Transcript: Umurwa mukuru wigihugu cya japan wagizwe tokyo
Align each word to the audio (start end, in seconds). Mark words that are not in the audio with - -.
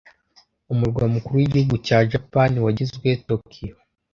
Umurwa 0.73 1.03
mukuru 1.13 1.35
wigihugu 1.39 1.75
cya 1.87 1.99
japan 2.11 2.51
wagizwe 2.65 3.07
tokyo 3.27 3.73